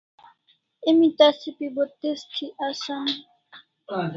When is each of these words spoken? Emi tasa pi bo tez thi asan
Emi 0.89 1.07
tasa 1.17 1.49
pi 1.57 1.67
bo 1.75 1.83
tez 1.99 2.19
thi 2.33 2.45
asan 2.67 3.05